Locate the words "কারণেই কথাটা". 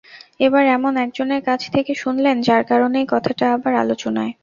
2.63-3.45